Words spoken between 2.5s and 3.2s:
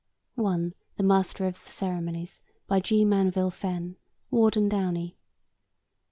By G.